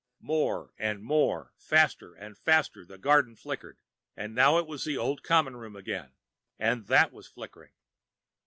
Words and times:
_More 0.19 0.73
and 0.79 1.03
more, 1.03 1.53
faster 1.59 2.15
and 2.15 2.35
faster, 2.35 2.83
the 2.87 2.97
garden 2.97 3.35
flickered, 3.35 3.77
and 4.17 4.33
now 4.33 4.57
it 4.57 4.65
was 4.65 4.83
the 4.83 4.97
old 4.97 5.21
common 5.21 5.55
room 5.55 5.75
again, 5.75 6.13
and 6.57 6.87
that 6.87 7.11
was 7.13 7.27
flickering. 7.27 7.73